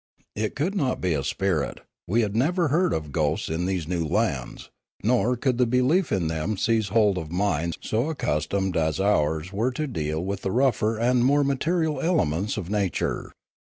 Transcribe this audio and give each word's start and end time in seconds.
It 0.35 0.55
could 0.55 0.73
not 0.73 0.99
be 0.99 1.13
a 1.13 1.23
spirit; 1.23 1.81
we 2.07 2.21
had 2.21 2.35
never 2.35 2.69
heard 2.69 2.91
of 2.91 3.11
ghosts 3.11 3.49
in 3.49 3.67
these 3.67 3.87
new 3.87 4.03
lands, 4.03 4.71
nor 5.03 5.37
could 5.37 5.59
the 5.59 5.67
belief 5.67 6.11
in 6.11 6.25
them 6.25 6.57
seize 6.57 6.87
hold 6.87 7.19
of 7.19 7.31
minds 7.31 7.77
so 7.81 8.09
accustomed 8.09 8.75
as 8.75 8.99
ours 8.99 9.53
were 9.53 9.69
to 9.73 9.85
deal 9.85 10.19
with 10.25 10.41
the 10.41 10.49
rougher 10.49 10.97
and 10.97 11.23
more 11.23 11.43
material 11.43 12.01
elements 12.01 12.57
of 12.57 12.67
nature. 12.67 13.31